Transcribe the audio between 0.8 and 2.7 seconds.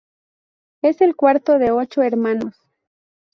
Es el cuarto de ocho hermanos.